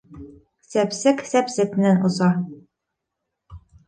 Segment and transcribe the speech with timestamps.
[0.67, 2.31] Сәпсек сәпсек менән оса.